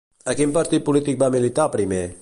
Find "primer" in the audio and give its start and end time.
1.77-2.03